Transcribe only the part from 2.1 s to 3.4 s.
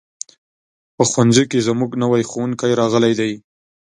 ښوونکی راغلی دی.